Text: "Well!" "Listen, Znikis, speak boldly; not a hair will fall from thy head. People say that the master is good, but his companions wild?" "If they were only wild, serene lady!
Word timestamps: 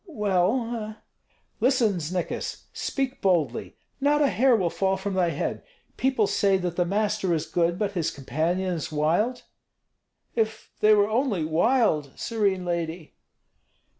"Well!" 0.07 0.95
"Listen, 1.61 1.99
Znikis, 1.99 2.63
speak 2.73 3.21
boldly; 3.21 3.75
not 3.99 4.19
a 4.23 4.29
hair 4.29 4.55
will 4.55 4.71
fall 4.71 4.97
from 4.97 5.13
thy 5.13 5.29
head. 5.29 5.61
People 5.95 6.25
say 6.25 6.57
that 6.57 6.75
the 6.75 6.85
master 6.87 7.35
is 7.35 7.45
good, 7.45 7.77
but 7.77 7.91
his 7.91 8.09
companions 8.09 8.91
wild?" 8.91 9.43
"If 10.35 10.71
they 10.79 10.95
were 10.95 11.07
only 11.07 11.45
wild, 11.45 12.13
serene 12.15 12.65
lady! 12.65 13.13